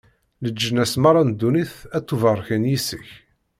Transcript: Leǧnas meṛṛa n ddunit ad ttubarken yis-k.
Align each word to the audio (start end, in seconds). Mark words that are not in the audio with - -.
Leǧnas 0.45 0.93
meṛṛa 1.01 1.23
n 1.23 1.31
ddunit 1.33 1.73
ad 1.95 2.03
ttubarken 2.03 2.63
yis-k. 2.71 3.09